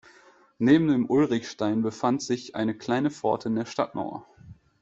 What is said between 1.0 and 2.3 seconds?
Ulrichstein befand